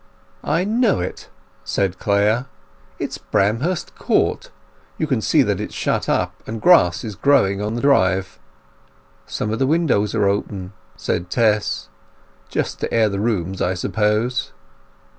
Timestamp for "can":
5.05-5.21